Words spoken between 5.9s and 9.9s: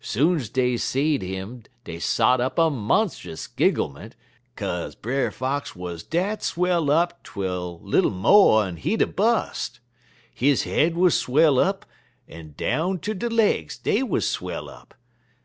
dat swell up twel little mo'n he'd a bus'.